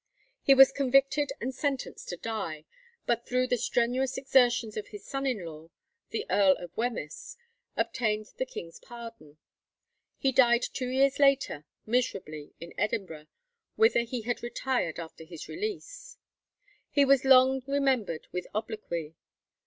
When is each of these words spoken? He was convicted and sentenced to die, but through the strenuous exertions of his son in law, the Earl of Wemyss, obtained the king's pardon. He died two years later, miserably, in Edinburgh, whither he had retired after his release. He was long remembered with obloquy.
He 0.41 0.55
was 0.55 0.71
convicted 0.71 1.31
and 1.39 1.53
sentenced 1.53 2.09
to 2.09 2.17
die, 2.17 2.65
but 3.05 3.27
through 3.27 3.45
the 3.45 3.55
strenuous 3.59 4.17
exertions 4.17 4.75
of 4.75 4.87
his 4.87 5.05
son 5.05 5.27
in 5.27 5.45
law, 5.45 5.69
the 6.09 6.25
Earl 6.27 6.55
of 6.57 6.75
Wemyss, 6.75 7.37
obtained 7.77 8.25
the 8.39 8.47
king's 8.47 8.79
pardon. 8.79 9.37
He 10.17 10.31
died 10.31 10.63
two 10.63 10.87
years 10.89 11.19
later, 11.19 11.65
miserably, 11.85 12.51
in 12.59 12.73
Edinburgh, 12.79 13.27
whither 13.75 14.01
he 14.01 14.23
had 14.23 14.41
retired 14.41 14.97
after 14.97 15.23
his 15.23 15.47
release. 15.47 16.17
He 16.89 17.05
was 17.05 17.23
long 17.23 17.61
remembered 17.67 18.25
with 18.31 18.47
obloquy. 18.55 19.13